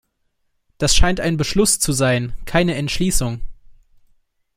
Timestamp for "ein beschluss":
1.19-1.77